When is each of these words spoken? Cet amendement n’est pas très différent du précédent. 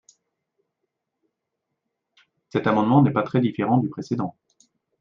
Cet 2.49 2.65
amendement 2.65 3.03
n’est 3.03 3.11
pas 3.13 3.21
très 3.21 3.39
différent 3.39 3.77
du 3.77 3.87
précédent. 3.87 4.35